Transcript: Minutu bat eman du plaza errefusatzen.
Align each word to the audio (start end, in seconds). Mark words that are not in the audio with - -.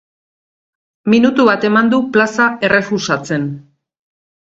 Minutu 1.13 1.45
bat 1.49 1.67
eman 1.69 1.91
du 1.91 1.99
plaza 2.15 2.47
errefusatzen. 2.69 3.47